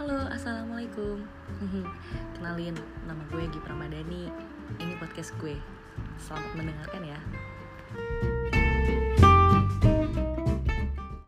Halo, 0.00 0.16
Assalamualaikum. 0.32 1.20
Mhm. 1.60 1.84
Kenalin, 2.32 2.72
nama 3.04 3.20
gue 3.28 3.44
Gipra 3.52 3.76
Madani. 3.76 4.32
Ini 4.80 4.96
podcast 4.96 5.36
gue. 5.36 5.60
Selamat 6.16 6.56
mendengarkan 6.56 7.04
ya. 7.04 7.20